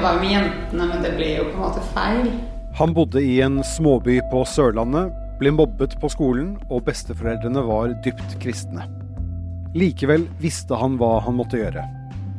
Jeg 0.00 0.06
var 0.06 0.14
jo 0.16 0.20
med 0.22 0.30
jentene, 0.32 0.84
men 0.88 1.02
det 1.04 1.08
ble 1.12 1.26
jo 1.28 1.42
på 1.50 1.58
en 1.58 1.60
måte 1.60 1.80
feil. 1.92 2.28
Han 2.78 2.94
bodde 2.96 3.20
i 3.20 3.34
en 3.44 3.58
småby 3.60 4.14
på 4.30 4.38
Sørlandet, 4.48 5.10
ble 5.36 5.52
mobbet 5.52 5.92
på 6.00 6.08
skolen, 6.08 6.54
og 6.72 6.86
besteforeldrene 6.86 7.60
var 7.66 7.92
dypt 8.06 8.38
kristne. 8.40 8.86
Likevel 9.76 10.24
visste 10.40 10.78
han 10.80 10.96
hva 10.96 11.18
han 11.26 11.36
måtte 11.36 11.60
gjøre. 11.60 11.84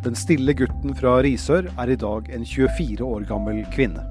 Den 0.01 0.17
stille 0.17 0.57
gutten 0.57 0.97
fra 0.97 1.19
Risør 1.21 1.69
er 1.69 1.93
i 1.93 2.01
dag 2.01 2.33
en 2.33 2.49
24 2.49 3.05
år 3.05 3.29
gammel 3.29 3.61
kvinne. 3.77 4.09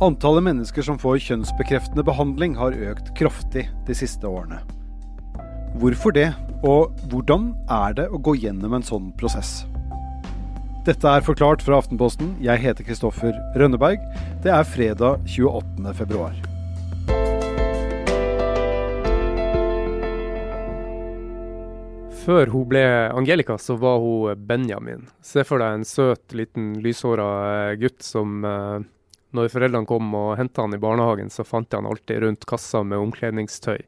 Antallet 0.00 0.48
mennesker 0.48 0.88
som 0.88 0.96
får 0.96 1.20
kjønnsbekreftende 1.28 2.06
behandling 2.08 2.56
har 2.56 2.80
økt 2.94 3.12
kraftig 3.20 3.68
de 3.84 4.00
siste 4.06 4.24
årene. 4.24 4.64
Hvorfor 5.76 6.16
det, 6.16 6.30
og 6.64 6.96
hvordan 7.12 7.52
er 7.68 8.00
det 8.00 8.08
å 8.08 8.24
gå 8.24 8.40
gjennom 8.40 8.80
en 8.80 8.88
sånn 8.94 9.12
prosess? 9.20 9.58
Dette 10.88 11.04
er 11.04 11.20
Forklart 11.20 11.60
fra 11.60 11.76
Aftenposten. 11.82 12.30
Jeg 12.40 12.62
heter 12.62 12.86
Kristoffer 12.86 13.34
Rønneberg. 13.60 14.00
Det 14.40 14.48
er 14.48 14.62
fredag 14.64 15.18
28. 15.28 15.90
februar. 15.98 16.38
Før 22.22 22.54
hun 22.54 22.64
ble 22.72 22.86
Angelica, 23.12 23.58
så 23.60 23.76
var 23.76 24.00
hun 24.00 24.46
Benjamin. 24.48 25.04
Se 25.20 25.44
for 25.44 25.60
deg 25.60 25.76
en 25.76 25.84
søt, 25.84 26.24
liten, 26.32 26.78
lyshåra 26.80 27.28
eh, 27.50 27.76
gutt 27.84 28.00
som 28.00 28.40
eh, 28.48 28.88
Når 29.36 29.52
foreldrene 29.52 29.84
kom 29.92 30.08
og 30.16 30.38
henta 30.40 30.64
han 30.64 30.72
i 30.72 30.80
barnehagen, 30.80 31.28
så 31.28 31.44
fant 31.44 31.68
jeg 31.68 31.82
han 31.82 31.92
alltid 31.92 32.24
rundt 32.24 32.48
kassa 32.48 32.80
med 32.80 33.04
omkledningstøy. 33.10 33.84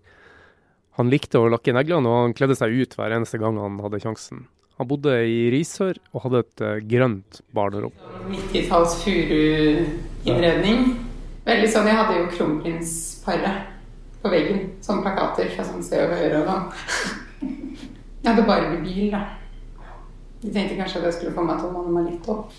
Han 1.01 1.09
likte 1.09 1.40
å 1.40 1.48
lakke 1.48 1.73
neglene, 1.73 2.12
og 2.12 2.26
han 2.26 2.37
kledde 2.37 2.60
seg 2.60 2.76
ut 2.76 3.01
hver 3.01 3.16
eneste 3.16 3.40
gang 3.40 3.56
han 3.56 3.80
hadde 3.80 4.04
sjansen. 4.04 4.51
Han 4.80 4.88
bodde 4.88 5.12
i 5.28 5.40
Risør 5.52 5.98
og 6.14 6.23
hadde 6.24 6.40
et 6.40 6.62
uh, 6.64 6.76
grønt 6.88 7.42
barnerom. 7.52 7.92
90-talls 8.30 8.95
furuinnredning. 9.02 10.87
Veldig 11.45 11.68
sånn, 11.68 11.88
Jeg 11.90 11.98
hadde 11.98 12.14
jo 12.16 12.30
Kronprinsparet 12.32 13.66
på 14.20 14.30
veggen 14.32 14.62
Sånne 14.84 15.04
plakater 15.04 15.48
fra 15.52 15.64
sånn 15.64 15.84
Se 15.84 16.00
og 16.04 16.14
Høre 16.16 16.40
og 16.40 16.48
sånn. 16.48 16.64
Jeg 18.20 18.28
hadde 18.30 18.45
bare 18.48 18.70
med 18.72 18.87
bil, 18.87 19.10
da. 19.12 19.20
De 20.40 20.52
tenkte 20.54 20.78
kanskje 20.78 21.02
at 21.02 21.09
jeg 21.10 21.16
skulle 21.18 21.34
få 21.37 21.44
meg 21.44 21.60
til 21.60 21.76
å 21.76 22.04
litt 22.06 22.30
opp. 22.32 22.54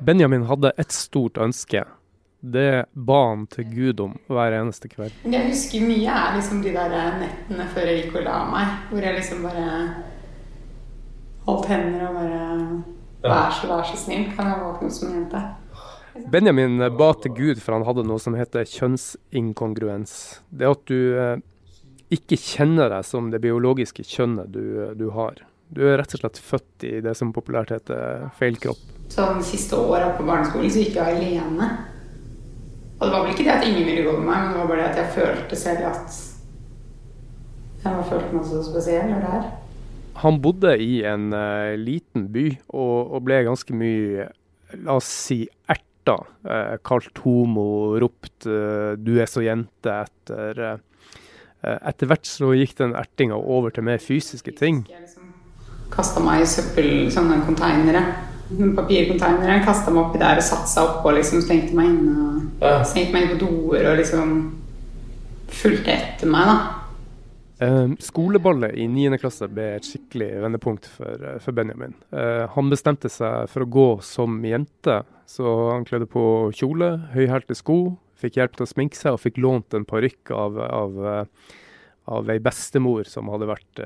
Benjamin 0.00 0.46
hadde 0.48 0.72
et 0.80 0.96
stort 0.96 1.40
ønske. 1.40 1.82
Det 2.40 2.86
ba 2.96 3.18
han 3.26 3.44
til 3.52 3.66
Gud 3.68 4.00
om 4.00 4.14
hver 4.32 4.56
eneste 4.56 4.88
kveld. 4.88 5.12
Jeg 5.28 5.50
husker 5.50 5.84
mye 5.84 6.14
er 6.22 6.38
liksom 6.38 6.62
de 6.64 6.72
der 6.72 7.20
nettene 7.20 7.68
før 7.74 7.90
jeg 7.90 8.06
gikk 8.06 8.16
og 8.22 8.24
la 8.30 8.38
meg. 8.48 8.78
Hvor 8.88 9.04
jeg 9.04 9.18
liksom 9.18 9.44
bare 9.44 9.66
holdt 11.50 11.70
hender 11.72 12.06
og 12.08 12.16
bare 12.16 12.40
Vær 13.20 13.50
så, 13.52 13.66
vær 13.68 13.84
så 13.84 13.98
snill, 14.00 14.30
kan 14.32 14.48
jeg 14.48 14.62
våkne 14.64 14.90
som 14.94 15.10
en 15.10 15.18
jente? 15.18 15.40
Benjamin 16.32 16.80
ba 16.96 17.10
til 17.20 17.34
Gud 17.36 17.60
for 17.60 17.76
han 17.76 17.84
hadde 17.84 18.06
noe 18.08 18.20
som 18.22 18.34
heter 18.36 18.64
kjønnsinkongruens. 18.68 20.14
Det 20.48 20.70
at 20.70 20.82
du 20.88 21.18
eh, 21.20 21.42
ikke 22.16 22.38
kjenner 22.40 22.90
deg 22.92 23.04
som 23.06 23.28
det 23.30 23.42
biologiske 23.44 24.04
kjønnet 24.08 24.50
du, 24.54 24.64
du, 24.96 25.10
har. 25.14 25.44
Du 25.68 25.84
er 25.86 26.00
rett 26.00 26.16
og 26.16 26.24
slett 26.24 26.40
født 26.42 26.88
i 26.88 26.96
det 27.04 27.14
som 27.18 27.34
populært 27.36 27.74
heter 27.76 28.30
feil 28.40 28.58
kropp. 28.62 28.80
Sånn 29.12 29.44
siste 29.44 29.78
åra 29.78 30.14
på 30.16 30.26
barneskolen 30.26 30.72
så 30.72 30.82
gikk 30.82 30.98
jeg 30.98 31.20
alene. 31.20 31.70
Og 32.98 33.06
det 33.06 33.12
var 33.12 33.22
vel 33.24 33.32
ikke 33.34 33.46
det 33.46 33.54
at 33.54 33.68
ingen 33.68 33.86
ville 33.86 34.08
gå 34.08 34.16
med 34.18 34.26
meg, 34.26 34.42
men 34.42 34.52
det 34.54 34.60
var 34.62 34.72
bare 34.72 34.82
det 34.82 34.90
at 34.90 35.00
jeg 35.02 35.14
følte 35.14 35.60
selv 35.60 35.86
at 35.92 36.20
jeg 37.80 37.92
følte 37.94 38.08
følt 38.10 38.32
meg 38.36 38.48
så 38.48 38.64
spesiell 38.64 39.14
og 39.14 39.24
rar. 39.24 39.46
Han 40.20 40.40
bodde 40.44 40.74
i 40.80 41.00
en 41.08 41.30
uh, 41.32 41.76
liten 41.80 42.28
by 42.32 42.46
og, 42.74 43.14
og, 43.14 43.22
ble 43.24 43.42
ganske 43.46 43.76
mye, 43.76 44.28
la 44.84 44.98
oss 44.98 45.08
si, 45.28 45.42
erta. 45.70 46.18
Uh, 46.44 46.76
kalt 46.84 47.22
homo, 47.24 47.96
ropt 48.00 48.48
uh, 48.48 48.96
'du 48.96 49.16
er 49.20 49.30
så 49.30 49.44
jente' 49.44 49.98
etter 50.04 50.80
Etter 51.60 52.08
hvert 52.08 52.24
så 52.24 52.54
gikk 52.56 52.70
den 52.78 52.94
ertinga 52.96 53.36
over 53.36 53.68
til 53.68 53.84
mer 53.84 53.98
fysiske 54.00 54.54
ting. 54.56 54.78
Jeg 54.88 55.02
liksom 55.02 55.26
kasta 55.92 56.22
meg 56.24 56.40
i 56.40 56.46
søppel, 56.48 56.88
sånne 57.12 57.42
konteinere 57.44 58.00
Papirkonteinere. 58.50 59.60
kasta 59.64 59.92
meg 59.92 60.08
oppi 60.08 60.18
der 60.18 60.40
og 60.40 60.42
satte 60.42 60.70
seg 60.70 60.88
oppå 60.88 61.12
liksom, 61.14 61.42
stengte 61.44 61.76
meg 61.76 61.92
inne. 61.92 62.48
Ja. 62.58 62.80
Stengte 62.82 63.14
meg 63.14 63.26
inn 63.26 63.36
på 63.36 63.44
doer 63.44 63.92
og 63.92 64.00
liksom 64.00 64.32
fulgte 65.50 65.94
etter 65.94 66.30
meg, 66.30 66.50
da. 66.50 66.56
Uh, 67.60 67.92
skoleballet 68.00 68.72
i 68.80 68.86
9. 68.88 69.18
klasse 69.20 69.48
ble 69.52 69.66
et 69.76 69.84
skikkelig 69.84 70.30
vendepunkt 70.46 70.88
for, 70.88 71.20
uh, 71.20 71.36
for 71.44 71.56
Benjamin. 71.56 71.92
Uh, 72.08 72.48
han 72.54 72.72
bestemte 72.72 73.10
seg 73.12 73.50
for 73.52 73.66
å 73.66 73.70
gå 73.70 73.88
som 74.06 74.38
jente, 74.48 75.02
så 75.28 75.56
han 75.74 75.84
kledde 75.88 76.08
på 76.10 76.22
kjole, 76.56 76.94
høyhælte 77.12 77.58
sko, 77.58 77.98
fikk 78.20 78.40
hjelp 78.40 78.56
til 78.56 78.64
å 78.64 78.70
sminke 78.70 78.96
seg 78.96 79.16
og 79.16 79.22
fikk 79.22 79.40
lånt 79.40 79.76
en 79.76 79.84
parykk 79.88 80.32
av, 80.36 80.56
av, 80.64 80.98
av 82.16 82.32
ei 82.32 82.40
bestemor 82.42 83.08
som 83.08 83.30
hadde 83.32 83.48
vært 83.48 83.84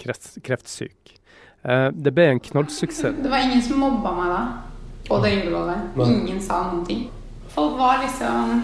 kreft, 0.00 0.32
kreftsyk. 0.42 1.18
Eh, 1.62 1.88
det 1.92 2.14
ble 2.14 2.26
en 2.32 2.40
knallsuksess. 2.40 3.18
Det 3.22 3.30
var 3.30 3.44
ingen 3.44 3.62
som 3.62 3.80
mobba 3.82 4.14
meg 4.14 4.32
da, 4.32 4.42
på 5.08 5.20
det 5.24 5.34
yngeballet. 5.36 5.96
Ingen 6.06 6.40
sa 6.42 6.62
noen 6.70 6.84
ting. 6.86 7.06
Folk 7.52 7.78
var 7.80 8.02
liksom 8.04 8.62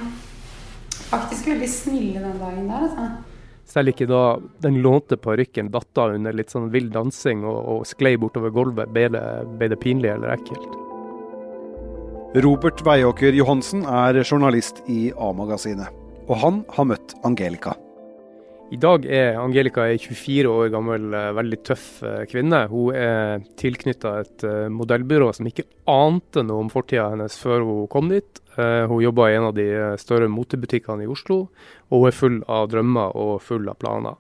faktisk 1.11 1.51
veldig 1.51 1.71
snille 1.71 2.23
den 2.23 2.39
dagen 2.41 2.69
der, 2.71 2.87
altså. 2.87 3.34
Selv 3.65 3.95
ikke 3.95 4.09
da 4.11 4.23
den 4.65 4.81
lånte 4.85 5.17
parykken 5.17 5.71
datt 5.73 6.01
av 6.01 6.17
under 6.19 6.37
litt 6.37 6.53
sånn 6.53 6.71
vill 6.73 6.91
dansing 6.93 7.45
og, 7.49 7.61
og 7.73 7.87
sklei 7.89 8.15
bortover 8.21 8.53
gulvet, 8.53 8.93
ble 8.93 9.09
det, 9.13 9.81
pinlig 9.81 10.13
eller 10.13 10.37
ekkelt. 10.37 10.81
Robert 12.45 12.83
Veiåker 12.85 13.37
Johansen 13.37 13.85
er 13.87 14.19
journalist 14.25 14.83
i 14.91 15.13
A-magasinet, 15.15 15.89
og 16.27 16.37
han 16.43 16.63
har 16.77 16.89
møtt 16.91 17.15
Angelica. 17.25 17.77
I 18.73 18.79
dag 18.81 19.05
er 19.05 19.37
Angelica 19.37 19.85
ei 19.85 19.99
24 20.01 20.49
år 20.49 20.71
gammel, 20.73 21.11
eh, 21.13 21.33
veldig 21.37 21.59
tøff 21.69 22.03
eh, 22.03 22.23
kvinne. 22.31 22.63
Hun 22.71 22.97
er 22.97 23.43
tilknytta 23.61 24.13
et 24.23 24.45
eh, 24.49 24.71
modellbyrå 24.73 25.29
som 25.37 25.51
ikke 25.51 25.67
ante 25.91 26.41
noe 26.43 26.65
om 26.65 26.71
fortida 26.73 27.11
hennes 27.13 27.37
før 27.37 27.61
hun 27.69 27.91
kom 27.93 28.09
dit. 28.09 28.41
Hun 28.55 29.01
jobber 29.03 29.33
i 29.33 29.35
en 29.35 29.49
av 29.49 29.57
de 29.57 29.65
større 29.99 30.29
motebutikkene 30.31 31.03
i 31.03 31.09
Oslo, 31.11 31.49
og 31.91 32.05
hun 32.05 32.07
er 32.07 32.15
full 32.15 32.37
av 32.47 32.69
drømmer 32.71 33.17
og 33.19 33.33
full 33.43 33.67
av 33.67 33.81
planer. 33.83 34.15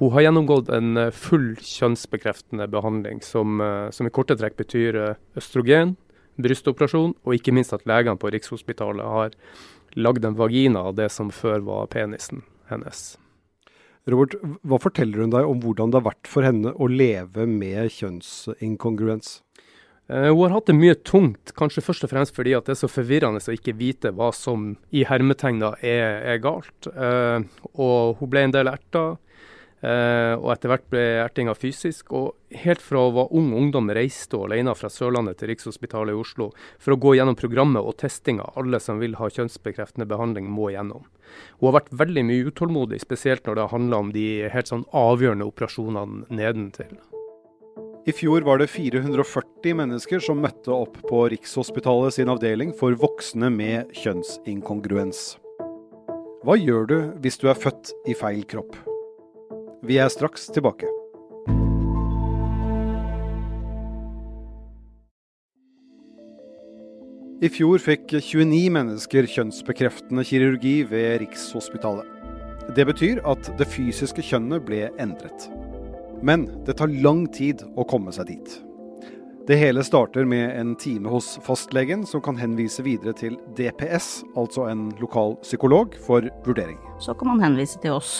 Hun 0.00 0.14
har 0.14 0.24
gjennomgått 0.24 0.70
en 0.72 1.02
full 1.12 1.50
kjønnsbekreftende 1.60 2.64
behandling, 2.72 3.20
som, 3.20 3.60
som 3.92 4.08
i 4.08 4.12
korte 4.16 4.38
trekk 4.40 4.56
betyr 4.62 4.98
østrogen, 5.36 5.98
brystoperasjon, 6.40 7.12
og 7.28 7.36
ikke 7.36 7.52
minst 7.52 7.76
at 7.76 7.84
legene 7.84 8.16
på 8.16 8.32
Rikshospitalet 8.32 9.04
har 9.04 9.36
lagd 10.00 10.24
en 10.24 10.40
vagina 10.40 10.88
av 10.88 10.96
det 10.96 11.10
som 11.12 11.28
før 11.28 11.60
var 11.68 11.92
penisen 11.92 12.40
hennes. 12.72 13.04
Robert, 14.10 14.36
hva 14.68 14.76
forteller 14.82 15.22
hun 15.24 15.32
deg 15.32 15.48
om 15.48 15.60
hvordan 15.62 15.92
det 15.92 16.00
har 16.00 16.08
vært 16.10 16.28
for 16.28 16.44
henne 16.44 16.74
å 16.76 16.88
leve 16.90 17.46
med 17.48 17.88
kjønnsinkongruens? 17.94 19.38
Uh, 20.12 20.28
hun 20.28 20.42
har 20.42 20.58
hatt 20.58 20.68
det 20.68 20.76
mye 20.76 20.96
tungt, 21.08 21.54
kanskje 21.56 21.84
først 21.86 22.04
og 22.04 22.12
fremst 22.12 22.36
fordi 22.36 22.52
det 22.52 22.74
er 22.74 22.76
så 22.76 22.90
forvirrende 22.92 23.40
å 23.40 23.54
ikke 23.56 23.76
vite 23.78 24.12
hva 24.12 24.28
som 24.36 24.74
i 24.92 25.06
hermetegna 25.08 25.72
er, 25.80 26.20
er 26.34 26.42
galt. 26.44 26.90
Uh, 26.92 27.40
og 27.72 28.20
hun 28.20 28.32
ble 28.34 28.44
en 28.44 28.52
del 28.52 28.68
erta. 28.68 29.14
Uh, 29.84 30.38
og 30.38 30.48
etter 30.54 30.70
hvert 30.70 30.84
ble 30.88 31.02
ertinga 31.20 31.52
fysisk. 31.58 32.14
Og 32.16 32.56
helt 32.64 32.80
fra 32.80 33.02
hun 33.04 33.16
var 33.18 33.32
ung 33.36 33.50
ungdom 33.58 33.90
reiste 33.92 34.38
hun 34.38 34.48
alene 34.48 34.72
fra 34.78 34.88
Sørlandet 34.92 35.40
til 35.40 35.50
Rikshospitalet 35.52 36.14
i 36.14 36.20
Oslo 36.20 36.50
for 36.80 36.94
å 36.94 37.00
gå 37.00 37.16
gjennom 37.18 37.36
programmet 37.36 37.84
og 37.84 37.98
testinga 38.00 38.46
alle 38.56 38.80
som 38.80 39.02
vil 39.02 39.18
ha 39.20 39.28
kjønnsbekreftende 39.28 40.08
behandling, 40.08 40.48
må 40.48 40.70
gjennom. 40.72 41.04
Hun 41.58 41.68
har 41.68 41.80
vært 41.80 41.92
veldig 42.04 42.24
mye 42.30 42.46
utålmodig, 42.48 43.02
spesielt 43.02 43.44
når 43.44 43.60
det 43.60 43.72
handla 43.74 44.00
om 44.00 44.14
de 44.14 44.28
helt 44.54 44.70
sånn 44.70 44.86
avgjørende 44.96 45.50
operasjonene 45.50 46.30
nedentil. 46.32 46.96
I 48.04 48.12
fjor 48.12 48.44
var 48.44 48.60
det 48.60 48.68
440 48.68 49.78
mennesker 49.80 50.20
som 50.20 50.42
møtte 50.44 50.72
opp 50.72 50.98
på 51.08 51.22
Rikshospitalet 51.32 52.18
sin 52.18 52.32
avdeling 52.32 52.74
for 52.76 52.96
voksne 53.00 53.48
med 53.52 53.94
kjønnsinkongruens. 53.96 55.30
Hva 56.44 56.58
gjør 56.60 56.90
du 56.90 56.98
hvis 57.24 57.40
du 57.40 57.48
er 57.48 57.56
født 57.56 57.94
i 58.04 58.16
feil 58.16 58.44
kropp? 58.44 58.76
Vi 59.84 59.98
er 60.00 60.08
straks 60.08 60.46
tilbake. 60.48 60.88
I 67.44 67.50
fjor 67.52 67.82
fikk 67.84 68.14
29 68.16 68.70
mennesker 68.72 69.26
kjønnsbekreftende 69.28 70.22
kirurgi 70.24 70.78
ved 70.88 71.18
Rikshospitalet. 71.20 72.08
Det 72.72 72.86
betyr 72.88 73.20
at 73.28 73.50
det 73.58 73.66
fysiske 73.68 74.24
kjønnet 74.24 74.64
ble 74.64 74.86
endret. 75.02 75.50
Men 76.24 76.46
det 76.64 76.78
tar 76.78 76.94
lang 77.04 77.26
tid 77.36 77.60
å 77.76 77.84
komme 77.84 78.14
seg 78.16 78.30
dit. 78.30 78.54
Det 79.44 79.58
hele 79.60 79.84
starter 79.84 80.24
med 80.24 80.54
en 80.56 80.72
time 80.80 81.12
hos 81.12 81.34
fastlegen, 81.44 82.06
som 82.08 82.22
kan 82.24 82.38
henvise 82.40 82.80
videre 82.86 83.12
til 83.18 83.36
DPS, 83.58 84.22
altså 84.32 84.64
en 84.70 84.86
lokal 85.02 85.36
psykolog, 85.44 85.92
for 86.06 86.24
vurdering. 86.48 86.80
Så 87.04 87.12
kan 87.12 87.34
man 87.34 87.44
henvise 87.44 87.76
til 87.84 87.98
oss 87.98 88.14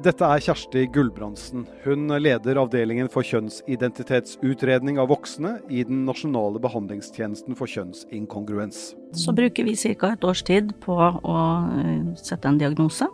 Dette 0.00 0.24
er 0.24 0.40
Kjersti 0.40 0.86
Gulbrandsen. 0.88 1.66
Hun 1.84 2.08
leder 2.16 2.56
avdelingen 2.62 3.10
for 3.12 3.26
kjønnsidentitetsutredning 3.28 4.96
av 4.96 5.10
voksne 5.12 5.58
i 5.68 5.82
den 5.84 6.06
nasjonale 6.08 6.62
behandlingstjenesten 6.64 7.58
for 7.58 7.68
kjønnsinkongruens. 7.68 8.94
Så 9.12 9.34
bruker 9.36 9.68
vi 9.68 9.76
ca. 9.76 10.14
et 10.14 10.24
års 10.24 10.40
tid 10.48 10.72
på 10.80 10.96
å 10.96 11.36
eh, 11.76 12.08
sette 12.16 12.48
en 12.48 12.56
diagnose. 12.62 13.10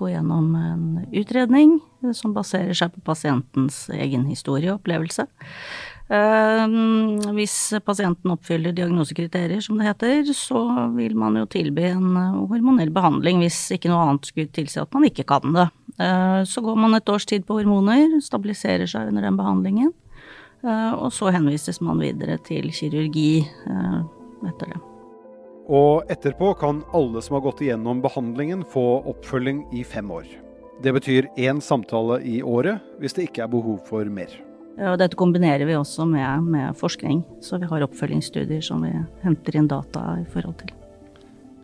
Gå 0.00 0.08
gjennom 0.08 0.54
en 0.56 0.84
utredning 1.12 1.76
som 2.16 2.32
baserer 2.32 2.72
seg 2.72 2.94
på 2.94 3.04
pasientens 3.04 3.84
egen 3.92 4.24
historie 4.30 4.72
og 4.72 4.80
opplevelse. 4.80 5.28
Ehm, 6.10 7.20
hvis 7.36 7.54
pasienten 7.86 8.32
oppfyller 8.32 8.72
diagnosekriterier, 8.74 9.60
som 9.62 9.78
det 9.78 9.86
heter, 9.92 10.32
så 10.34 10.64
vil 10.96 11.14
man 11.14 11.36
jo 11.38 11.44
tilby 11.46 11.84
en 11.92 12.16
eh, 12.18 12.40
hormonell 12.50 12.90
behandling 12.90 13.44
hvis 13.44 13.60
ikke 13.76 13.92
noe 13.92 14.08
annet 14.08 14.32
skulle 14.32 14.50
tilsi 14.50 14.80
at 14.82 14.90
man 14.96 15.06
ikke 15.06 15.28
kan 15.28 15.54
det. 15.54 15.68
Ehm, 16.00 16.46
så 16.46 16.60
går 16.64 16.76
man 16.76 16.96
et 16.96 17.08
års 17.08 17.26
tid 17.28 17.46
på 17.46 17.58
hormoner, 17.58 18.20
stabiliserer 18.24 18.88
seg 18.88 19.10
under 19.10 19.26
den 19.26 19.36
behandlingen, 19.36 19.92
ehm, 20.64 20.94
og 20.96 21.12
så 21.12 21.32
henvises 21.34 21.80
man 21.84 22.00
videre 22.00 22.38
til 22.46 22.70
kirurgi 22.72 23.42
eh, 23.44 23.98
etter 24.48 24.74
det. 24.74 24.80
Og 25.70 26.08
etterpå 26.10 26.54
kan 26.58 26.82
alle 26.96 27.22
som 27.22 27.36
har 27.36 27.44
gått 27.44 27.60
igjennom 27.62 28.00
behandlingen 28.02 28.64
få 28.66 29.02
oppfølging 29.12 29.66
i 29.76 29.84
fem 29.84 30.08
år. 30.10 30.26
Det 30.82 30.94
betyr 30.96 31.28
én 31.36 31.60
samtale 31.60 32.22
i 32.24 32.40
året 32.42 32.80
hvis 32.98 33.14
det 33.14 33.28
ikke 33.28 33.44
er 33.44 33.52
behov 33.52 33.78
for 33.86 34.08
mer. 34.08 34.32
Og 34.80 34.96
dette 34.98 35.18
kombinerer 35.18 35.68
vi 35.68 35.76
også 35.76 36.06
med, 36.08 36.48
med, 36.48 36.76
forskning, 36.80 37.20
så 37.44 37.60
vi 37.60 37.68
har 37.68 37.84
oppfølgingsstudier 37.84 38.64
som 38.64 38.80
vi 38.86 38.94
henter 39.22 39.60
inn 39.60 39.68
data 39.68 40.14
i 40.22 40.24
forhold 40.32 40.56
til. 40.62 40.72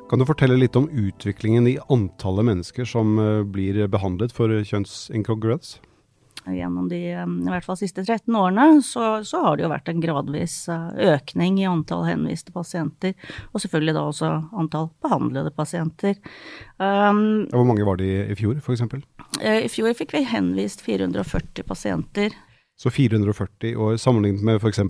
Kan 0.06 0.23
du 0.23 0.26
fortelle 0.29 0.55
litt 0.55 0.76
om 0.79 0.87
utviklingen 0.87 1.67
i 1.67 1.79
antallet 1.91 2.47
mennesker 2.47 2.87
som 2.87 3.19
eh, 3.19 3.43
blir 3.43 3.81
behandlet 3.91 4.31
for 4.35 4.53
kjønnsinkongruens? 4.62 5.81
Gjennom 6.47 6.87
de 6.87 7.00
eh, 7.11 7.25
i 7.26 7.50
hvert 7.50 7.67
fall 7.67 7.79
siste 7.81 8.05
13 8.05 8.31
årene 8.38 8.85
så, 8.87 9.25
så, 9.26 9.41
har 9.43 9.58
det 9.58 9.67
jo 9.67 9.73
vært 9.73 9.91
en 9.91 10.05
gradvis 10.05 10.55
eh, 10.70 10.87
økning 11.17 11.58
i 11.58 11.67
antall 11.67 12.06
henviste 12.06 12.55
pasienter, 12.55 13.17
og 13.50 13.64
selvfølgelig 13.64 13.97
da 13.99 14.06
også 14.12 14.31
antall 14.55 14.93
behandlede 15.03 15.50
pasienter. 15.58 16.14
Um, 16.79 17.49
Hvor 17.50 17.67
mange 17.67 17.88
var 17.88 17.99
det 17.99 18.12
i 18.31 18.38
fjor, 18.38 18.62
f.eks.? 18.62 18.87
I 19.43 19.67
fjor 19.73 19.91
fikk 19.99 20.14
vi 20.14 20.23
henvist 20.31 20.87
440 20.87 21.67
pasienter 21.67 22.31
så 22.76 22.91
440 22.93 23.76
år 23.81 23.97
sammenlignet 23.97 24.43
med 24.44 24.61
f.eks. 24.61 24.81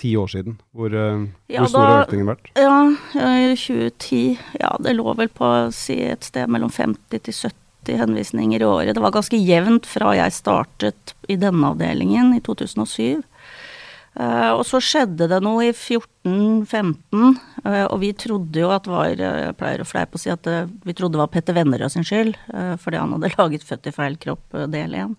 ti 0.00 0.14
år 0.18 0.30
siden. 0.30 0.56
Hvor, 0.74 0.94
uh, 0.94 1.26
ja, 1.50 1.62
hvor 1.62 1.70
stor 1.70 1.86
har 1.86 2.06
økningen 2.06 2.30
vært? 2.32 2.50
Ja, 2.58 2.78
i 3.14 3.52
2010 3.58 4.22
ja, 4.60 4.72
det 4.82 4.96
lå 4.96 5.14
vel 5.18 5.30
på 5.32 5.50
si 5.74 6.00
et 6.02 6.26
sted 6.26 6.50
mellom 6.50 6.72
50 6.72 7.22
til 7.28 7.36
70 7.36 8.00
henvisninger 8.00 8.64
i 8.64 8.66
året. 8.66 8.94
Det 8.96 9.04
var 9.04 9.14
ganske 9.14 9.38
jevnt 9.38 9.86
fra 9.86 10.14
jeg 10.16 10.34
startet 10.34 11.14
i 11.30 11.38
denne 11.40 11.74
avdelingen 11.74 12.34
i 12.36 12.42
2007. 12.44 13.22
Uh, 14.14 14.22
eh, 14.22 14.50
og 14.54 14.62
så 14.66 14.78
skjedde 14.82 15.26
det 15.30 15.40
noe 15.42 15.68
i 15.68 15.72
14-15, 15.74 17.38
uh, 17.66 17.86
og 17.88 17.96
vi 18.02 18.12
trodde 18.18 18.60
jo 18.62 18.70
at 18.70 18.86
var 18.86 19.10
Jeg 19.18 19.56
pleier 19.58 19.82
å 19.82 19.88
fleipe 19.88 20.18
å 20.18 20.22
si 20.22 20.30
at 20.30 20.46
uh, 20.46 20.68
vi 20.86 20.94
trodde 20.94 21.18
det 21.18 21.22
var 21.24 21.32
Petter 21.34 21.56
Vennerød 21.56 21.94
sin 21.94 22.06
skyld, 22.06 22.36
fordi 22.82 23.00
han 23.02 23.16
hadde 23.16 23.32
laget 23.38 23.66
Født 23.66 23.90
i 23.90 23.94
feil 23.94 24.18
kropp 24.22 24.62
del 24.70 24.94
1. 24.94 25.16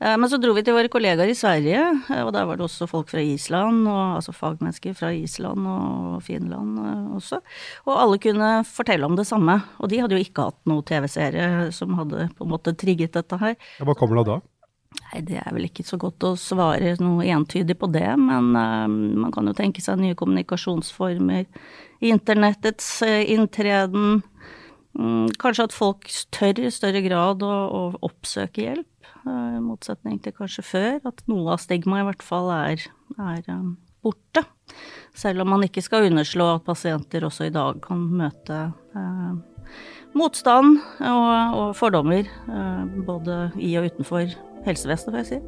Eh, 0.00 0.16
men 0.16 0.28
så 0.30 0.38
dro 0.40 0.52
vi 0.56 0.64
til 0.66 0.76
våre 0.76 0.90
kollegaer 0.92 1.30
i 1.32 1.36
Sverige, 1.36 1.82
eh, 2.12 2.22
og 2.22 2.32
der 2.36 2.48
var 2.48 2.58
det 2.58 2.66
også 2.66 2.88
folk 2.90 3.08
fra 3.12 3.22
Island, 3.22 3.86
og, 3.88 4.18
altså 4.18 4.34
fagmennesker 4.36 4.96
fra 4.96 5.12
Island 5.16 5.68
og 5.70 6.18
Finland 6.26 6.82
eh, 6.82 7.06
også. 7.16 7.40
Og 7.86 7.94
alle 7.94 8.20
kunne 8.22 8.50
fortelle 8.68 9.08
om 9.08 9.16
det 9.16 9.28
samme. 9.28 9.60
Og 9.80 9.92
de 9.92 10.02
hadde 10.02 10.18
jo 10.18 10.26
ikke 10.26 10.50
hatt 10.50 10.60
noe 10.68 10.84
TV-serie 10.86 11.70
som 11.76 11.96
hadde 11.96 12.28
på 12.36 12.44
en 12.44 12.52
måte 12.52 12.76
trigget 12.76 13.16
dette 13.16 13.40
her. 13.40 13.56
Ja, 13.80 13.88
hva 13.88 13.96
kommer 13.96 14.20
det 14.20 14.28
da? 14.28 14.42
Nei, 14.96 15.20
Det 15.28 15.40
er 15.40 15.52
vel 15.54 15.68
ikke 15.68 15.84
så 15.86 15.98
godt 16.00 16.24
å 16.24 16.36
svare 16.40 16.94
noe 17.02 17.26
entydig 17.28 17.76
på 17.78 17.88
det, 17.92 18.08
men 18.20 18.54
uh, 18.56 18.86
man 18.88 19.32
kan 19.34 19.48
jo 19.48 19.54
tenke 19.56 19.82
seg 19.84 20.00
nye 20.00 20.16
kommunikasjonsformer. 20.18 21.44
Internettets 22.06 22.88
uh, 23.04 23.20
inntreden. 23.20 24.22
Um, 24.96 25.26
kanskje 25.42 25.68
at 25.68 25.76
folk 25.76 26.08
tør 26.32 26.62
i 26.64 26.72
større 26.72 27.02
grad 27.04 27.44
å, 27.44 27.52
å 27.52 27.82
oppsøke 28.08 28.64
hjelp. 28.64 28.88
Eh, 29.26 29.56
i 29.58 29.62
motsetning 29.62 30.20
til 30.22 30.34
kanskje 30.36 30.62
før, 30.66 31.00
at 31.10 31.24
noe 31.30 31.56
av 31.56 31.62
stigmaet 31.62 32.04
i 32.04 32.08
hvert 32.10 32.24
fall 32.24 32.50
er, 32.54 32.84
er 33.18 33.50
um, 33.50 33.74
borte. 34.04 34.44
Selv 35.16 35.42
om 35.42 35.50
man 35.54 35.64
ikke 35.66 35.82
skal 35.82 36.06
underslå 36.06 36.52
at 36.54 36.66
pasienter 36.66 37.26
også 37.26 37.48
i 37.48 37.54
dag 37.54 37.80
kan 37.82 38.04
møte 38.20 38.60
eh, 38.70 39.66
motstand 40.16 40.78
og, 41.00 41.58
og 41.58 41.74
fordommer, 41.78 42.28
eh, 42.28 42.84
både 43.08 43.40
i 43.58 43.74
og 43.80 43.90
utenfor 43.90 44.30
helsevesenet, 44.66 45.10
får 45.10 45.22
jeg 45.24 45.30
si. 45.32 45.42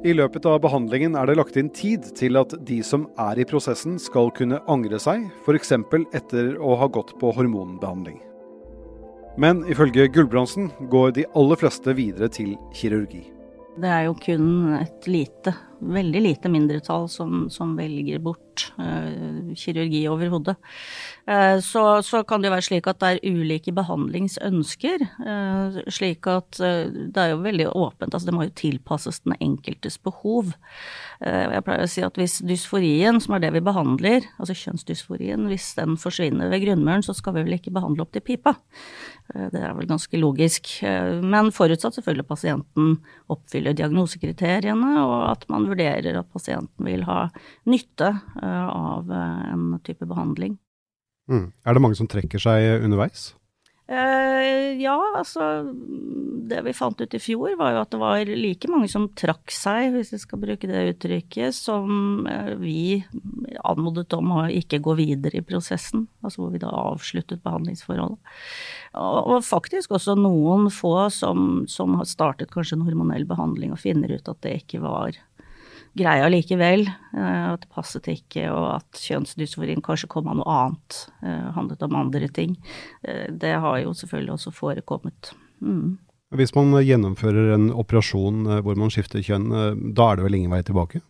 I 0.00 0.14
løpet 0.16 0.46
av 0.48 0.62
behandlingen 0.64 1.12
er 1.20 1.28
det 1.28 1.36
lagt 1.36 1.58
inn 1.60 1.68
tid 1.76 2.08
til 2.16 2.40
at 2.40 2.54
de 2.64 2.78
som 2.86 3.04
er 3.20 3.42
i 3.42 3.44
prosessen 3.44 4.00
skal 4.00 4.32
kunne 4.32 4.62
angre 4.64 4.96
seg, 5.02 5.28
f.eks. 5.44 5.76
etter 6.16 6.54
å 6.56 6.78
ha 6.80 6.88
gått 6.88 7.12
på 7.20 7.34
hormonbehandling. 7.36 8.22
Men 9.40 9.62
ifølge 9.72 10.04
Gulbrandsen 10.12 10.68
går 10.92 11.14
de 11.16 11.24
aller 11.38 11.56
fleste 11.56 11.94
videre 11.96 12.28
til 12.28 12.56
kirurgi. 12.76 13.22
Det 13.80 13.88
er 13.88 14.02
jo 14.10 14.16
kun 14.18 14.74
et 14.76 15.06
lite, 15.08 15.54
veldig 15.80 16.22
lite 16.22 16.50
mindretall 16.52 17.08
som, 17.10 17.46
som 17.52 17.72
velger 17.78 18.20
bort 18.22 18.66
uh, 18.78 19.52
kirurgi 19.56 20.02
overhodet. 20.10 20.56
Uh, 21.28 21.58
så, 21.64 21.84
så, 22.06 22.22
kan 22.28 22.42
det 22.42 22.50
jo 22.50 22.54
være 22.54 22.66
slik 22.68 22.88
at 22.90 23.00
det 23.02 23.12
er 23.12 23.36
ulike 23.36 23.74
behandlingsønsker. 23.76 25.06
Uh, 25.20 25.80
slik 25.92 26.28
at 26.30 26.60
det 26.60 27.22
er 27.22 27.32
jo 27.34 27.44
veldig 27.44 27.70
åpent, 27.72 28.14
altså 28.14 28.30
det 28.30 28.36
må 28.36 28.48
jo 28.48 28.56
tilpasses 28.60 29.22
den 29.24 29.36
enkeltes 29.40 29.98
behov. 30.02 30.52
Jeg 31.20 31.64
pleier 31.66 31.84
å 31.84 31.90
si 31.90 32.02
at 32.04 32.16
hvis 32.16 32.38
dysforien, 32.48 33.18
som 33.20 33.34
er 33.36 33.42
det 33.44 33.50
vi 33.52 33.60
behandler, 33.64 34.24
altså 34.40 34.56
kjønnsdysforien, 34.56 35.44
hvis 35.50 35.74
den 35.76 35.98
forsvinner 36.00 36.48
ved 36.52 36.64
grunnmuren, 36.64 37.04
så 37.04 37.12
skal 37.16 37.36
vi 37.36 37.44
vel 37.44 37.58
ikke 37.58 37.74
behandle 37.76 38.06
opp 38.06 38.14
til 38.14 38.24
pipa. 38.24 38.54
Eh, 39.34 39.48
det 39.52 39.62
er 39.62 39.74
vel 39.76 39.88
ganske 39.90 40.20
logisk. 40.20 40.70
Eh, 40.86 41.20
men 41.22 41.52
forutsatt 41.54 41.96
selvfølgelig 41.98 42.26
pasienten 42.28 42.92
oppfyller 43.30 43.76
diagnosekriteriene, 43.78 44.92
og 45.04 45.16
at 45.30 45.46
man 45.52 45.68
vurderer 45.70 46.18
at 46.20 46.32
pasienten 46.32 46.88
vil 46.88 47.04
ha 47.08 47.22
nytte 47.70 48.12
eh, 48.42 48.66
av 48.70 49.10
en 49.14 49.78
type 49.86 50.08
behandling. 50.08 50.58
Mm. 51.30 51.52
Er 51.64 51.76
det 51.76 51.82
mange 51.84 51.98
som 51.98 52.10
trekker 52.10 52.42
seg 52.42 52.82
underveis? 52.84 53.30
Eh, 53.90 54.78
ja, 54.78 54.94
altså 55.18 55.64
Det 56.46 56.60
vi 56.62 56.74
fant 56.74 57.00
ut 57.00 57.14
i 57.14 57.18
fjor, 57.18 57.56
var 57.58 57.72
jo 57.74 57.80
at 57.80 57.90
det 57.90 57.98
var 57.98 58.28
like 58.28 58.70
mange 58.70 58.86
som 58.90 59.08
trakk 59.18 59.50
seg, 59.50 59.88
hvis 59.96 60.12
vi 60.14 60.20
skal 60.22 60.38
bruke 60.42 60.70
det 60.70 60.84
uttrykket, 60.92 61.54
som 61.54 62.22
uh, 62.26 62.54
vi 62.58 63.02
anmodet 63.66 64.14
om 64.14 64.30
å 64.36 64.44
ikke 64.54 64.78
gå 64.82 64.94
videre 64.98 65.40
i 65.40 65.46
prosessen. 65.46 66.06
Altså 66.22 66.44
hvor 66.44 66.54
vi 66.54 66.62
da 66.62 66.70
avsluttet 66.70 67.42
behandlingsforholdet. 67.42 68.18
Og, 68.94 69.18
og 69.34 69.42
faktisk 69.46 69.94
også 69.98 70.14
noen 70.18 70.70
få 70.74 70.94
som, 71.14 71.64
som 71.70 71.98
har 71.98 72.06
startet 72.10 72.54
kanskje 72.54 72.78
en 72.78 72.86
hormonell 72.86 73.26
behandling 73.26 73.74
og 73.74 73.82
finner 73.82 74.14
ut 74.14 74.30
at 74.30 74.42
det 74.46 74.56
ikke 74.62 74.84
var 74.86 75.18
greia 75.98 76.28
likevel. 76.30 76.86
Eh, 76.88 77.46
at 77.52 77.64
det 77.64 77.72
passet 77.74 78.08
ikke, 78.12 78.46
og 78.52 78.66
at 78.78 79.02
kjønnsdysforien 79.02 79.82
kanskje 79.84 80.10
kom 80.12 80.30
av 80.30 80.38
noe 80.40 80.56
annet. 80.56 81.00
Eh, 81.24 81.50
handlet 81.56 81.82
om 81.86 81.98
andre 81.98 82.28
ting. 82.28 82.56
Eh, 83.02 83.26
det 83.30 83.56
har 83.64 83.80
jo 83.82 83.94
selvfølgelig 83.96 84.36
også 84.36 84.54
forekommet. 84.54 85.32
Mm. 85.60 85.98
Hvis 86.38 86.54
man 86.54 86.76
gjennomfører 86.78 87.56
en 87.56 87.70
operasjon 87.74 88.44
hvor 88.62 88.76
man 88.78 88.92
skifter 88.94 89.18
kjønn, 89.18 89.48
da 89.96 90.04
er 90.06 90.20
det 90.20 90.26
vel 90.28 90.36
ingen 90.38 90.52
vei 90.54 90.60
tilbake? 90.62 91.00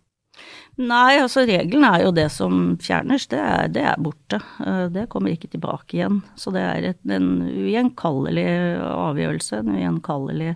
Nei, 0.79 1.19
altså 1.21 1.43
regelen 1.49 1.85
er 1.85 2.05
jo 2.05 2.13
det 2.15 2.29
som 2.33 2.77
fjernes, 2.81 3.27
det 3.29 3.41
er, 3.43 3.67
det 3.75 3.83
er 3.91 4.01
borte. 4.01 4.39
Eh, 4.65 4.87
det 4.93 5.09
kommer 5.13 5.33
ikke 5.35 5.51
tilbake 5.53 5.99
igjen. 5.99 6.21
Så 6.39 6.53
det 6.55 6.63
er 6.63 6.87
et, 6.93 7.01
en 7.11 7.43
ugjenkallelig 7.45 8.47
avgjørelse, 8.87 9.61
en 9.61 9.75
ugjenkallelig 9.75 10.55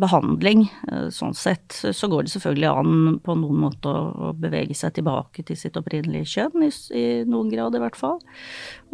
behandling. 0.00 0.64
Eh, 0.90 1.06
sånn 1.14 1.36
sett 1.38 1.76
så 1.76 2.10
går 2.10 2.26
det 2.26 2.34
selvfølgelig 2.34 2.70
an 2.72 3.20
på 3.24 3.36
noen 3.38 3.60
måte 3.66 3.92
å, 3.92 4.32
bevege 4.34 4.74
seg 4.74 4.96
tilbake 4.96 5.44
til 5.46 5.58
sitt 5.60 5.78
opprinnelige 5.78 6.32
kjønn, 6.34 6.66
i, 6.66 6.72
i 6.98 7.06
noen 7.28 7.52
grad 7.52 7.76
i 7.76 7.84
hvert 7.84 8.00
fall. 8.00 8.18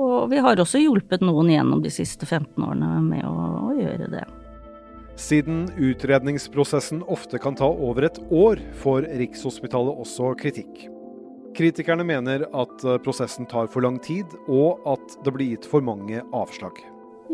Og 0.03 0.29
vi 0.33 0.43
har 0.45 0.61
også 0.61 0.83
hjulpet 0.83 1.25
noen 1.25 1.55
gjennom 1.55 1.81
de 1.85 1.95
siste 1.95 2.29
15 2.29 2.59
årene 2.59 3.01
med 3.07 3.25
å, 3.25 3.37
å 3.71 3.75
gjøre 3.79 4.13
det. 4.13 4.27
Siden 5.21 5.69
utredningsprosessen 5.77 7.03
ofte 7.03 7.39
kan 7.39 7.55
ta 7.55 7.69
over 7.69 8.07
et 8.09 8.19
år, 8.33 8.61
får 8.81 9.05
Rikshospitalet 9.21 10.01
også 10.01 10.33
kritikk. 10.41 10.87
Kritikerne 11.57 12.07
mener 12.09 12.47
at 12.57 12.85
eh, 12.87 12.97
prosessen 13.05 13.49
tar 13.51 13.69
for 13.69 13.85
lang 13.85 13.99
tid, 14.01 14.33
og 14.49 14.81
at 14.89 15.19
det 15.27 15.35
blir 15.35 15.53
gitt 15.53 15.69
for 15.69 15.85
mange 15.85 16.23
avslag. 16.33 16.79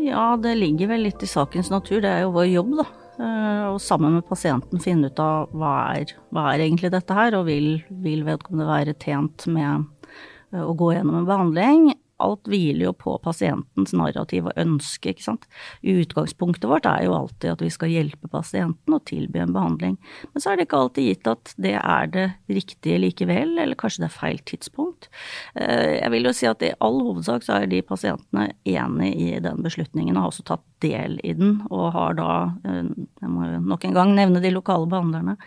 Ja, 0.03 0.35
det 0.41 0.57
ligger 0.59 0.91
vel 0.91 1.05
litt 1.07 1.23
i 1.23 1.29
sakens 1.29 1.71
natur. 1.71 2.01
Det 2.03 2.11
er 2.11 2.25
jo 2.25 2.33
vår 2.35 2.49
jobb, 2.49 2.73
da. 2.81 2.87
Eh, 3.17 3.63
og 3.71 3.79
sammen 3.81 4.17
med 4.17 4.27
pasienten 4.27 4.83
finne 4.83 5.07
ut 5.07 5.21
av 5.23 5.53
hva 5.55 5.75
er, 5.95 6.11
hva 6.35 6.49
er 6.51 6.65
egentlig 6.65 6.91
dette 6.93 7.15
her, 7.17 7.37
og 7.39 7.47
vil, 7.47 7.77
vil 8.03 8.25
vedkommende 8.27 8.67
være 8.67 8.97
tjent 8.99 9.47
med 9.53 9.87
eh, 10.51 10.65
å 10.65 10.75
gå 10.75 10.91
gjennom 10.97 11.21
en 11.21 11.29
behandling. 11.29 11.87
Alt 12.23 12.47
hviler 12.49 12.87
jo 12.87 12.93
på 12.97 13.15
pasientens 13.23 13.93
narrativ 13.97 14.49
og 14.49 14.59
ønske, 14.59 15.13
ikke 15.13 15.25
sant. 15.25 15.47
Utgangspunktet 15.85 16.67
vårt 16.69 16.87
er 16.89 17.05
jo 17.05 17.15
alltid 17.17 17.53
at 17.53 17.63
vi 17.63 17.71
skal 17.73 17.93
hjelpe 17.93 18.29
pasienten 18.31 18.95
og 18.97 19.05
tilby 19.09 19.41
en 19.43 19.53
behandling. 19.55 19.97
Men 20.33 20.43
så 20.43 20.51
er 20.51 20.57
det 20.57 20.67
ikke 20.67 20.81
alltid 20.81 21.09
gitt 21.11 21.31
at 21.31 21.53
det 21.61 21.75
er 21.77 22.11
det 22.13 22.27
riktige 22.49 23.01
likevel, 23.01 23.55
eller 23.61 23.79
kanskje 23.79 24.05
det 24.05 24.09
er 24.09 24.17
feil 24.17 24.41
tidspunkt. 24.49 25.09
Eh, 25.55 25.97
jeg 25.99 26.13
vil 26.15 26.29
jo 26.29 26.35
si 26.35 26.49
at 26.49 26.65
i 26.65 26.73
all 26.83 27.01
hovedsak 27.09 27.45
så 27.45 27.61
er 27.61 27.71
de 27.71 27.83
pasientene 27.85 28.49
enig 28.67 29.13
i 29.15 29.29
den 29.43 29.61
beslutningen 29.65 30.17
og 30.17 30.25
har 30.27 30.33
også 30.33 30.47
tatt 30.53 30.65
del 30.83 31.17
i 31.25 31.33
den, 31.37 31.57
og 31.73 31.91
har 31.95 32.15
da, 32.17 32.31
eh, 32.67 32.89
jeg 33.21 33.31
må 33.31 33.47
jo 33.47 33.59
nok 33.65 33.85
en 33.87 33.95
gang 33.95 34.13
nevne 34.17 34.41
de 34.43 34.51
lokale 34.53 34.87
behandlerne, 34.89 35.37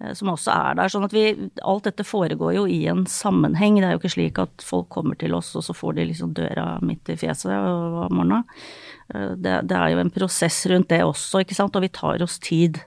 eh, 0.00 0.12
som 0.18 0.32
også 0.32 0.52
er 0.54 0.78
der. 0.80 0.92
Sånn 0.92 1.06
at 1.06 1.14
vi, 1.14 1.50
alt 1.62 1.86
dette 1.86 2.06
foregår 2.06 2.54
jo 2.56 2.66
i 2.66 2.80
en 2.90 3.04
sammenheng. 3.06 3.78
Det 3.78 3.88
er 3.88 3.94
jo 3.94 4.02
ikke 4.02 4.14
slik 4.16 4.42
at 4.42 4.66
folk 4.66 4.88
kommer 4.90 5.18
til 5.18 5.34
oss, 5.34 5.54
og 5.58 5.66
så 5.66 5.76
får 5.76 5.98
de 5.98 6.08
liksom 6.10 6.34
døra 6.34 6.66
midt 6.82 7.12
i 7.12 7.18
fjeset 7.20 7.52
om 7.54 8.10
morgenen. 8.10 8.44
Eh, 9.14 9.32
det, 9.36 9.56
det, 9.70 9.78
er 9.78 9.94
jo 9.94 10.02
en 10.02 10.14
prosess 10.14 10.62
rundt 10.70 10.90
det 10.90 11.02
også, 11.06 11.44
ikke 11.44 11.58
sant, 11.58 11.76
og 11.76 11.86
vi 11.86 11.94
tar 11.94 12.22
oss 12.26 12.38
tid. 12.42 12.82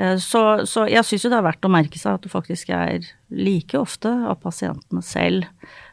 Så, 0.00 0.40
så 0.64 0.86
jeg 0.88 1.04
syns 1.04 1.26
jo 1.26 1.30
det 1.30 1.36
er 1.36 1.44
verdt 1.44 1.66
å 1.68 1.70
merke 1.70 1.98
seg 2.00 2.16
at 2.16 2.24
det 2.24 2.30
faktisk 2.32 2.70
er 2.72 3.04
like 3.28 3.76
ofte 3.76 4.08
at 4.08 4.40
pasientene 4.40 5.02
selv 5.04 5.44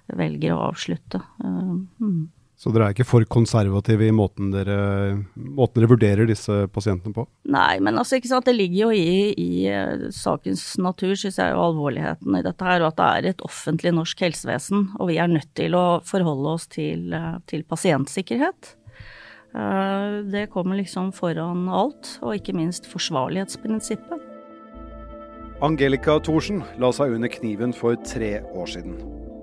velger 0.08 0.56
å 0.56 0.70
avslutte. 0.70 1.20
Mm. 1.44 2.30
Så 2.58 2.72
dere 2.74 2.88
er 2.88 2.96
ikke 2.96 3.06
for 3.06 3.26
konservative 3.30 4.08
i 4.08 4.14
måten 4.16 4.50
dere, 4.50 4.78
måten 5.38 5.78
dere, 5.78 5.90
vurderer 5.92 6.26
disse 6.26 6.64
pasientene 6.74 7.14
på? 7.14 7.28
Nei, 7.54 7.78
men 7.86 8.00
altså, 8.02 8.18
ikke 8.18 8.32
sant? 8.32 8.48
det 8.50 8.56
ligger 8.58 8.88
jo 8.88 8.98
i, 8.98 9.28
i 9.38 9.50
uh, 9.70 10.08
sakens 10.14 10.64
natur, 10.82 11.14
syns 11.14 11.38
jeg, 11.38 11.54
og 11.54 11.68
alvorligheten 11.68 12.40
i 12.40 12.42
dette 12.48 12.66
her, 12.66 12.82
og 12.82 12.90
at 12.90 12.98
det 12.98 13.10
er 13.12 13.28
et 13.30 13.44
offentlig 13.46 13.94
norsk 13.94 14.24
helsevesen. 14.26 14.88
Og 14.98 15.12
vi 15.12 15.20
er 15.22 15.30
nødt 15.30 15.52
til 15.60 15.78
å 15.78 15.86
forholde 16.08 16.56
oss 16.58 16.66
til, 16.74 17.14
uh, 17.14 17.38
til 17.46 17.62
pasientsikkerhet. 17.70 18.74
Uh, 19.54 20.26
det 20.26 20.48
kommer 20.50 20.82
liksom 20.82 21.14
foran 21.14 21.68
alt, 21.70 22.16
og 22.26 22.40
ikke 22.40 22.58
minst 22.58 22.90
forsvarlighetsprinsippet. 22.90 24.26
Angelica 25.62 26.18
Thorsen 26.26 26.66
la 26.82 26.90
seg 26.94 27.14
under 27.18 27.30
kniven 27.34 27.70
for 27.74 28.02
tre 28.06 28.40
år 28.42 28.74
siden. 28.74 28.98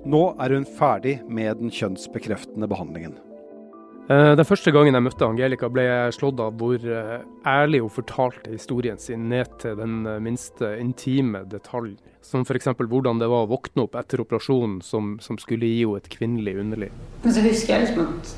Nå 0.05 0.25
er 0.37 0.53
hun 0.53 0.67
ferdig 0.69 1.21
med 1.33 1.63
den 1.63 1.71
kjønnsbekreftende 1.73 2.69
behandlingen. 2.69 3.15
Eh, 4.05 4.35
den 4.37 4.45
første 4.45 4.69
gangen 4.69 4.93
jeg 4.93 5.05
møtte 5.07 5.25
Angelica, 5.25 5.71
ble 5.73 5.87
jeg 5.87 6.17
slått 6.19 6.41
av 6.45 6.59
hvor 6.61 6.77
eh, 6.77 7.23
ærlig 7.49 7.81
hun 7.81 7.93
fortalte 7.93 8.53
historien 8.53 9.01
sin 9.01 9.31
ned 9.31 9.49
til 9.63 9.79
den 9.79 10.03
eh, 10.05 10.19
minste 10.21 10.75
intime 10.77 11.47
detalj. 11.49 11.95
Som 12.25 12.45
f.eks. 12.45 12.69
hvordan 12.77 13.23
det 13.23 13.31
var 13.33 13.47
å 13.47 13.51
våkne 13.55 13.87
opp 13.87 13.97
etter 13.97 14.21
operasjonen 14.21 14.83
som, 14.85 15.15
som 15.25 15.41
skulle 15.41 15.71
gi 15.71 15.87
henne 15.87 16.03
et 16.03 16.11
kvinnelig 16.13 16.59
underliv. 16.61 17.01
Men 17.25 17.37
så 17.37 17.47
husker 17.47 17.73
jeg 17.79 17.87
liksom 17.87 18.05
at 18.05 18.35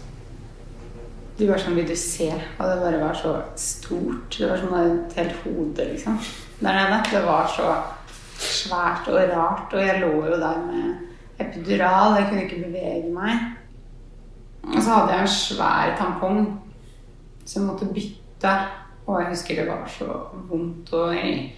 du 1.37 1.45
var 1.51 1.61
sånn 1.61 1.75
Vil 1.77 1.91
du 1.91 1.97
se? 1.99 2.31
Og 2.31 2.63
det 2.63 2.77
bare 2.81 3.03
var 3.03 3.19
så 3.19 3.35
stort. 3.61 4.39
Det 4.39 4.47
var 4.49 4.63
som 4.63 4.79
et 4.79 5.19
helt 5.19 5.43
hode, 5.43 5.91
liksom. 5.91 6.17
Der 6.63 6.79
nede. 6.79 7.03
Det 7.11 7.27
var 7.27 7.51
så 7.53 7.75
svært 8.39 9.11
og 9.11 9.19
rart. 9.35 9.75
Og 9.75 9.83
jeg 9.83 10.01
lå 10.01 10.15
jo 10.31 10.39
der 10.41 10.63
med 10.71 11.16
epidural. 11.39 12.17
Jeg 12.19 12.29
kunne 12.29 12.45
ikke 12.47 12.65
bevege 12.65 13.13
meg. 13.15 13.47
Og 14.67 14.83
så 14.83 14.91
hadde 14.91 15.15
jeg 15.15 15.27
en 15.27 15.33
svær 15.37 15.95
tampong 15.99 16.41
som 17.45 17.63
jeg 17.63 17.71
måtte 17.71 17.89
bytte. 17.95 18.55
Og 19.07 19.21
jeg 19.21 19.31
husker 19.31 19.61
det 19.61 19.69
var 19.69 19.87
så 19.91 20.21
vondt. 20.51 20.93
Og 20.93 21.15
hele 21.15 21.53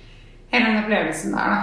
den 0.52 0.80
opplevelsen 0.82 1.36
der, 1.36 1.54
da. 1.54 1.60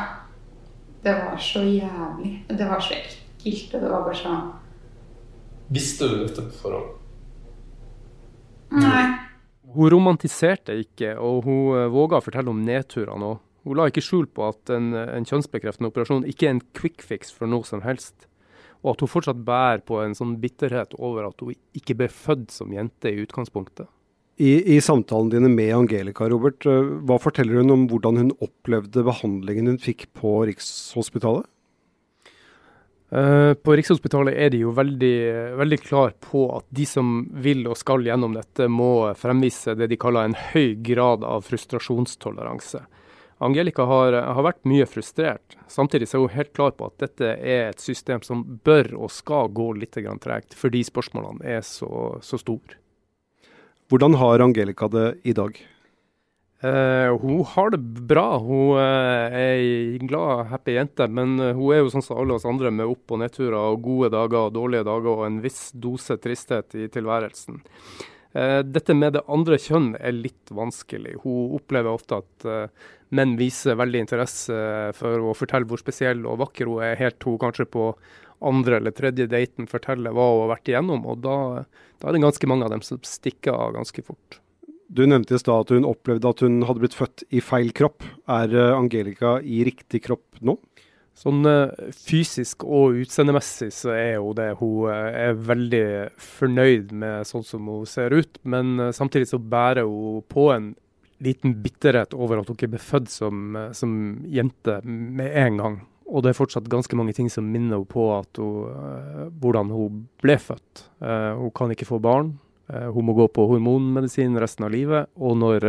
Det 1.05 1.13
var 1.21 1.37
så 1.37 1.61
jævlig. 1.61 2.45
Det 2.49 2.69
var 2.69 2.79
så 2.81 2.95
ekkelt. 2.97 3.73
Og 3.75 3.81
det 3.81 3.89
var 3.91 4.05
bare 4.07 4.21
sånn 4.21 4.45
Visste 5.75 6.05
du 6.05 6.19
dette 6.21 6.43
på 6.45 6.59
forhånd? 6.61 6.91
Nei. 8.77 9.05
Hun 9.75 9.89
romantiserte 9.91 10.75
ikke, 10.77 11.15
og 11.17 11.47
hun 11.47 11.77
eh, 11.77 11.87
våga 11.91 12.19
å 12.19 12.23
fortelle 12.23 12.51
om 12.51 12.61
nedturene 12.65 13.31
òg. 13.31 13.39
Hun 13.65 13.79
la 13.79 13.89
ikke 13.89 14.03
skjul 14.05 14.27
på 14.29 14.45
at 14.45 14.71
en, 14.73 14.93
en 14.93 15.25
kjønnsbekreftende 15.25 15.89
operasjon 15.89 16.27
ikke 16.29 16.47
er 16.47 16.55
en 16.55 16.63
quick 16.77 17.01
fix 17.05 17.33
for 17.33 17.49
noe 17.49 17.65
som 17.65 17.81
helst. 17.85 18.27
Og 18.85 18.93
at 18.93 19.01
hun 19.01 19.09
fortsatt 19.09 19.41
bærer 19.45 19.81
på 19.85 19.97
en 20.03 20.13
sånn 20.17 20.35
bitterhet 20.41 20.93
over 21.01 21.31
at 21.31 21.41
hun 21.41 21.57
ikke 21.77 21.97
ble 21.97 22.09
født 22.13 22.53
som 22.53 22.73
jente 22.73 23.09
i 23.09 23.23
utgangspunktet. 23.23 23.89
I, 24.35 24.75
I 24.75 24.81
samtalen 24.83 25.31
dine 25.31 25.49
med 25.49 25.71
Angelica, 25.73 26.27
Robert, 26.29 26.65
eh, 26.67 26.93
hva 27.07 27.17
forteller 27.23 27.61
hun 27.61 27.71
om 27.71 27.85
hvordan 27.87 28.19
hun 28.19 28.31
opplevde 28.43 29.05
behandlingen 29.07 29.71
hun 29.71 29.79
fikk 29.79 30.09
på 30.19 30.41
Rikshospitalet? 30.49 31.47
Uh, 33.15 33.53
på 33.53 33.77
Rikshospitalet 33.77 34.35
er 34.35 34.49
de 34.51 34.63
jo 34.63 34.73
veldig, 34.75 35.15
veldig 35.55 35.77
klar 35.79 36.15
på 36.19 36.49
at 36.57 36.65
de 36.73 36.87
som 36.89 37.21
vil 37.31 37.61
og 37.69 37.77
skal 37.79 38.03
gjennom 38.03 38.33
dette, 38.35 38.67
må 38.67 39.13
fremvise 39.15 39.77
det 39.79 39.87
de 39.93 39.99
kaller 40.01 40.27
en 40.27 40.35
høy 40.51 40.75
grad 40.83 41.23
av 41.23 41.45
frustrasjonstoleranse. 41.47 42.81
Angelica 43.43 43.83
har, 43.83 44.15
har, 44.15 44.43
vært 44.45 44.63
mye 44.69 44.85
frustrert. 44.87 45.57
Samtidig 45.67 46.07
er 46.07 46.23
hun 46.23 46.31
helt 46.31 46.53
klar 46.55 46.71
på 46.77 46.87
at 46.87 47.03
dette 47.03 47.33
er 47.35 47.69
et 47.73 47.83
system 47.83 48.23
som 48.23 48.45
bør 48.63 48.93
og 48.95 49.11
skal 49.11 49.51
gå 49.51 49.73
litt 49.75 49.97
tregt, 50.23 50.55
fordi 50.55 50.85
spørsmålene 50.87 51.43
er 51.57 51.63
så, 51.67 52.17
så 52.23 52.39
store. 52.39 52.79
Hvordan 53.91 54.15
har 54.17 54.41
Angelica 54.41 54.87
det 54.89 55.07
i 55.27 55.35
dag? 55.35 55.59
Eh, 56.65 57.17
hun 57.21 57.43
har 57.45 57.69
det 57.69 57.81
bra. 58.07 58.37
Hun 58.39 58.79
eh, 58.79 59.35
er 59.37 59.59
ei 59.59 59.99
glad, 60.07 60.47
happy 60.49 60.77
jente. 60.77 61.07
Men 61.11 61.37
eh, 61.39 61.53
hun 61.53 61.73
er 61.73 61.83
jo 61.83 61.91
sånn 61.93 62.05
som 62.05 62.21
alle 62.21 62.37
oss 62.37 62.47
andre, 62.49 62.71
med 62.73 62.89
opp- 62.89 63.13
og 63.13 63.21
nedturer 63.21 63.57
og 63.59 63.83
gode 63.85 64.09
dager 64.15 64.47
og 64.47 64.55
dårlige 64.55 64.87
dager 64.87 65.11
og 65.11 65.25
en 65.27 65.41
viss 65.43 65.67
dose 65.75 66.17
tristhet 66.23 66.77
i 66.79 66.87
tilværelsen. 66.89 67.61
Eh, 68.35 68.59
dette 68.67 68.95
med 68.97 69.15
det 69.15 69.23
andre 69.31 69.57
kjønn 69.61 69.93
er 69.95 70.15
litt 70.15 70.51
vanskelig. 70.51 71.15
Hun 71.23 71.55
opplever 71.55 71.95
ofte 71.95 72.19
at 72.19 72.47
eh, 72.49 72.85
menn 73.15 73.37
viser 73.39 73.77
veldig 73.79 74.01
interesse 74.03 74.57
for 74.97 75.29
å 75.31 75.35
fortelle 75.37 75.67
hvor 75.69 75.79
spesiell 75.79 76.25
og 76.27 76.41
vakker 76.43 76.67
hun 76.67 76.83
er, 76.83 76.99
helt 76.99 77.19
til 77.21 77.35
hun 77.35 77.43
kanskje 77.45 77.67
på 77.71 77.89
andre 78.45 78.81
eller 78.81 78.91
tredje 78.95 79.29
daten 79.31 79.69
forteller 79.71 80.11
hva 80.11 80.25
hun 80.33 80.41
har 80.43 80.57
vært 80.57 80.73
igjennom. 80.73 81.05
Og 81.07 81.21
da, 81.23 81.37
da 82.01 82.09
er 82.09 82.17
det 82.17 82.25
ganske 82.25 82.49
mange 82.51 82.67
av 82.67 82.75
dem 82.75 82.83
som 82.83 82.99
stikker 83.07 83.55
av 83.55 83.77
ganske 83.77 84.03
fort. 84.03 84.41
Du 84.91 85.05
nevnte 85.07 85.37
i 85.37 85.41
stad 85.41 85.65
at 85.65 85.71
hun 85.73 85.87
opplevde 85.87 86.29
at 86.29 86.43
hun 86.45 86.59
hadde 86.67 86.83
blitt 86.83 86.97
født 86.97 87.23
i 87.33 87.41
feil 87.41 87.71
kropp. 87.77 88.03
Er 88.27 88.51
eh, 88.51 88.75
Angelica 88.75 89.37
i 89.39 89.63
riktig 89.67 90.03
kropp 90.09 90.43
nå? 90.43 90.59
Sånn 91.15 91.47
eh, 91.47 91.91
fysisk 91.95 92.65
og 92.67 92.97
utseendemessig 92.99 93.69
så 93.71 93.93
er 93.95 94.17
jo 94.17 94.33
det. 94.35 94.49
Hun 94.59 94.89
eh, 94.91 95.19
er 95.29 95.37
veldig 95.47 95.85
fornøyd 96.19 96.91
med 96.91 97.27
sånn 97.29 97.45
som 97.47 97.69
hun 97.71 97.85
ser 97.87 98.11
ut, 98.11 98.39
men 98.43 98.91
samtidig 98.95 99.29
så 99.31 99.39
bærer 99.39 99.87
hun 99.87 100.25
på 100.31 100.49
en 100.51 100.73
liten 101.23 101.55
bitterhet 101.63 102.11
over 102.13 102.41
at 102.41 102.49
hun 102.51 102.57
ikke 102.57 102.73
ble 102.73 102.81
født 102.83 103.07
som, 103.13 103.55
som, 103.71 103.93
jente 104.27 104.81
med 104.83 105.31
en 105.45 105.61
gang. 105.61 105.77
Og 106.11 106.21
det 106.21 106.33
er 106.33 106.37
fortsatt 106.37 106.67
ganske 106.69 106.97
mange 106.99 107.15
ting 107.17 107.31
som 107.31 107.47
minner 107.47 107.79
henne 107.79 107.87
på 107.89 108.09
hun, 108.37 109.31
hvordan 109.41 109.71
hun 109.73 110.03
ble 110.21 110.35
født. 110.37 110.83
Hun 110.99 111.53
kan 111.55 111.71
ikke 111.73 111.87
få 111.87 112.01
barn. 112.03 112.35
Hun 112.67 113.07
må 113.07 113.15
gå 113.17 113.25
på 113.31 113.47
hormonmedisin 113.49 114.35
resten 114.37 114.67
av 114.67 114.75
livet. 114.75 115.09
Og 115.15 115.39
når 115.39 115.65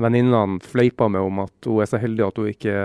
venninnene 0.00 0.60
fleiper 0.64 1.10
med 1.12 1.20
om 1.20 1.42
at 1.44 1.68
hun 1.68 1.82
er 1.82 1.90
så 1.90 2.00
heldig 2.00 2.24
at 2.26 2.40
hun 2.40 2.48
ikke 2.52 2.76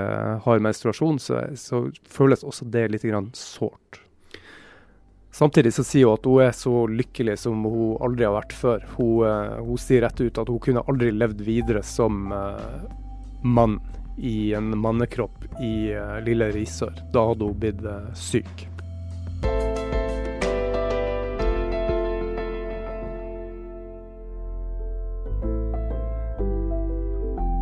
har 0.43 0.63
menstruasjon, 0.63 1.19
så, 1.23 1.45
så 1.59 1.87
føles 2.09 2.43
også 2.43 2.67
det 2.73 2.87
litt 2.91 3.07
sårt. 3.37 4.01
Samtidig 5.37 5.73
så 5.73 5.83
sier 5.85 6.07
hun 6.09 6.17
at 6.17 6.25
hun 6.25 6.39
er 6.47 6.55
så 6.57 6.71
lykkelig 6.89 7.35
som 7.43 7.61
hun 7.67 7.97
aldri 8.01 8.25
har 8.25 8.33
vært 8.33 8.55
før. 8.57 8.87
Hun, 8.95 9.19
uh, 9.21 9.59
hun 9.61 9.77
sier 9.77 10.01
rett 10.01 10.21
ut 10.23 10.39
at 10.41 10.49
hun 10.49 10.63
kunne 10.63 10.85
aldri 10.89 11.11
levd 11.13 11.43
videre 11.45 11.83
som 11.85 12.31
uh, 12.33 12.87
mann 13.45 13.77
i 14.17 14.51
en 14.57 14.71
mannekropp 14.81 15.45
i 15.61 15.93
uh, 15.93 16.17
lille 16.25 16.49
Risør. 16.55 17.03
Da 17.13 17.27
hadde 17.29 17.51
hun 17.51 17.61
blitt 17.61 17.85
syk. 18.17 18.65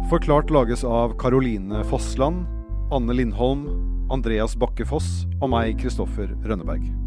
Forklart 0.10 0.50
lages 0.50 0.84
av 0.84 1.18
Caroline 1.18 1.84
Fossland, 1.84 2.46
Anne 2.92 3.14
Lindholm, 3.14 3.66
Andreas 4.14 4.54
Bakke 4.56 4.86
Foss 4.86 5.26
og 5.40 5.50
meg, 5.50 5.80
Kristoffer 5.82 6.30
Rønneberg. 6.46 7.05